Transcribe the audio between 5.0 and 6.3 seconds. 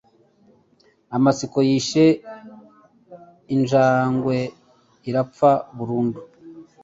irapfa burundu